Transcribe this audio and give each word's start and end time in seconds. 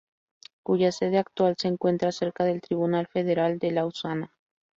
Cuya 0.63 0.91
sede 0.91 1.19
actual 1.19 1.57
se 1.59 1.67
encuentra 1.67 2.11
cerca 2.11 2.43
del 2.43 2.59
Tribunal 2.59 3.05
Federal 3.05 3.59
de 3.59 3.69
Lausana. 3.69 4.33